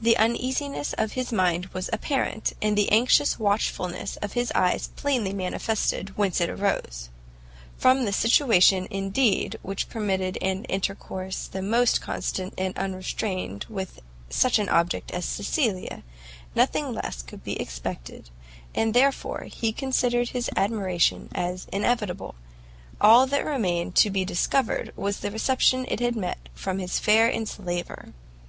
The 0.00 0.16
uneasiness 0.16 0.94
of 0.94 1.12
his 1.12 1.30
mind 1.30 1.66
was 1.66 1.88
apparent, 1.92 2.54
and 2.60 2.76
the 2.76 2.90
anxious 2.90 3.38
watchfulness 3.38 4.16
of 4.16 4.32
his 4.32 4.50
eyes 4.52 4.88
plainly 4.96 5.32
manifested 5.32 6.18
whence 6.18 6.40
it 6.40 6.50
arose. 6.50 7.08
From 7.78 7.98
a 7.98 8.12
situation, 8.12 8.88
indeed, 8.90 9.60
which 9.62 9.88
permitted 9.88 10.36
an 10.42 10.64
intercourse 10.64 11.46
the 11.46 11.62
most 11.62 12.00
constant 12.00 12.52
and 12.58 12.76
unrestrained 12.76 13.64
with 13.68 14.00
such 14.28 14.58
an 14.58 14.68
object 14.68 15.12
as 15.12 15.24
Cecilia, 15.24 16.02
nothing 16.56 16.92
less 16.92 17.22
could 17.22 17.44
be 17.44 17.54
expected, 17.60 18.28
and 18.74 18.92
therefore 18.92 19.42
he 19.44 19.70
considered 19.70 20.30
his 20.30 20.50
admiration 20.56 21.28
as 21.32 21.68
inevitable; 21.72 22.34
all 23.00 23.24
that 23.28 23.44
remained 23.46 23.94
to 23.94 24.10
be 24.10 24.24
discovered, 24.24 24.92
was 24.96 25.20
the 25.20 25.30
reception 25.30 25.86
it 25.88 26.00
had 26.00 26.16
met 26.16 26.48
from 26.56 26.80
his 26.80 26.98
fair 26.98 27.30
enslaver. 27.30 28.12